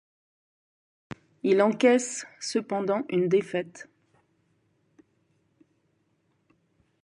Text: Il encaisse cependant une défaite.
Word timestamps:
Il 1.43 1.61
encaisse 1.61 2.25
cependant 2.39 3.03
une 3.11 3.27
défaite. 3.29 3.87